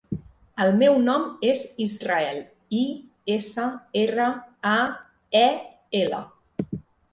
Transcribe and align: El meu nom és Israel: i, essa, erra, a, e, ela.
El 0.63 0.71
meu 0.77 0.95
nom 1.01 1.27
és 1.49 1.61
Israel: 1.85 2.39
i, 2.79 2.81
essa, 3.35 3.67
erra, 4.03 4.27
a, 4.73 4.75
e, 5.45 5.47
ela. 6.05 6.27